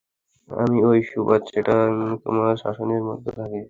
[0.49, 1.75] আমি ঐ সুবাস যেটা
[2.23, 3.59] তোমার শ্বাসের মধ্যে থাকে।